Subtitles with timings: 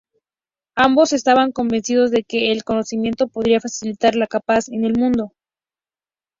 [0.75, 5.33] Ambos estaban convencidos de que el conocimiento podría facilitar la paz en el mundo.